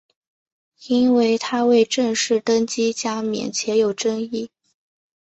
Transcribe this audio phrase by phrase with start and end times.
[0.87, 4.49] 因为他未正式登基加冕且有争议。